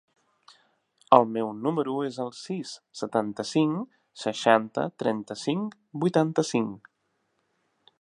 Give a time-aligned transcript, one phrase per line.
[1.17, 3.93] El meu número es el sis, setanta-cinc,
[4.25, 6.95] seixanta, trenta-cinc, vuitanta-cinc.